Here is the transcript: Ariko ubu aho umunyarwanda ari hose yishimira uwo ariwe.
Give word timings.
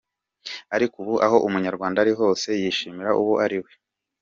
Ariko 0.75 0.95
ubu 1.03 1.15
aho 1.25 1.37
umunyarwanda 1.47 1.97
ari 2.03 2.13
hose 2.19 2.47
yishimira 2.61 3.11
uwo 3.21 3.33
ariwe. 3.45 3.71